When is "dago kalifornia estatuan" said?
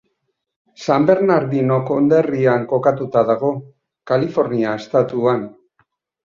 3.31-5.49